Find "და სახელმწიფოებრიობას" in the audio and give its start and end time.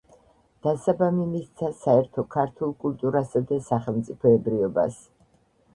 3.53-5.01